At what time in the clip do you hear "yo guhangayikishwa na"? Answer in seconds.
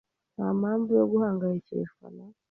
0.99-2.25